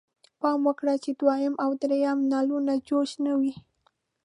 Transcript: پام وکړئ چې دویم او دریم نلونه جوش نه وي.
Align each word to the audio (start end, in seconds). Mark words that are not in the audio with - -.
پام 0.39 0.59
وکړئ 0.67 0.97
چې 1.03 1.11
دویم 1.19 1.55
او 1.63 1.71
دریم 1.81 2.19
نلونه 2.31 2.73
جوش 2.87 3.09
نه 3.25 3.33
وي. 3.39 3.53